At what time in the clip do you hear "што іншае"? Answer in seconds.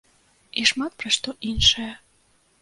1.17-1.91